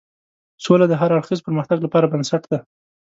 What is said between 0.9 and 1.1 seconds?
هر